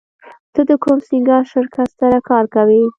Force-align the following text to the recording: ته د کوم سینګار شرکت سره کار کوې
ته 0.53 0.61
د 0.69 0.71
کوم 0.83 0.97
سینګار 1.07 1.43
شرکت 1.53 1.89
سره 1.99 2.17
کار 2.29 2.45
کوې 2.55 2.81